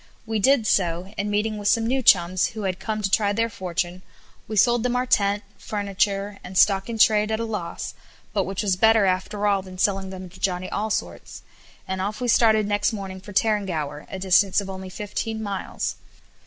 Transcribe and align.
We 0.25 0.39
did 0.39 0.65
so, 0.65 1.13
and 1.15 1.29
meeting 1.29 1.59
with 1.59 1.67
some 1.67 1.85
new 1.85 2.01
chums 2.01 2.47
who 2.57 2.63
had 2.63 2.79
come 2.79 3.03
to 3.03 3.11
try 3.11 3.33
their 3.33 3.49
fortune, 3.51 4.01
we 4.47 4.55
sold 4.55 4.81
them 4.81 4.95
our 4.95 5.05
tent, 5.05 5.43
furniture, 5.59 6.39
and 6.43 6.57
stock 6.57 6.89
in 6.89 6.97
trade 6.97 7.29
at 7.31 7.39
a 7.39 7.45
loss; 7.45 7.93
but 8.33 8.45
which 8.45 8.63
was 8.63 8.75
better 8.75 9.05
after 9.05 9.45
all 9.45 9.61
than 9.61 9.77
selling 9.77 10.09
them 10.09 10.27
to 10.29 10.39
Johnny 10.39 10.71
Allsorts, 10.71 11.43
and 11.87 12.01
off 12.01 12.19
we 12.19 12.27
started 12.27 12.65
next 12.65 12.91
morning 12.93 13.21
for 13.21 13.31
Tarrangower, 13.31 14.07
a 14.09 14.17
distance 14.17 14.59
of 14.59 14.71
only 14.71 14.89
fifteen 14.89 15.43
miles. 15.43 15.97